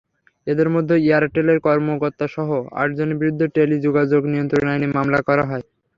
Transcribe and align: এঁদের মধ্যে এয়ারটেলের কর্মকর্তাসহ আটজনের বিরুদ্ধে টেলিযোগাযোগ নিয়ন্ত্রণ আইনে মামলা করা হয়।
এঁদের 0.47 0.69
মধ্যে 0.75 0.95
এয়ারটেলের 1.01 1.57
কর্মকর্তাসহ 1.67 2.49
আটজনের 2.75 3.19
বিরুদ্ধে 3.21 3.45
টেলিযোগাযোগ 3.57 4.21
নিয়ন্ত্রণ 4.31 4.65
আইনে 4.69 4.87
মামলা 4.97 5.19
করা 5.27 5.43
হয়। 5.49 5.63